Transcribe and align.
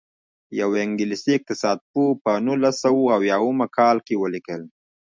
یوه 0.59 0.77
انګلیسي 0.85 1.31
اقتصاد 1.35 1.77
پوه 1.91 2.09
په 2.23 2.31
نولس 2.45 2.75
سوه 2.83 3.01
اویاووه 3.17 3.65
کال 3.77 3.97
کې 4.05 4.15
ولیکل. 4.17 4.61